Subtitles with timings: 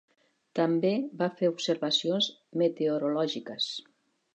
[0.59, 2.33] També va fer observacions
[2.65, 3.75] meteorològiques.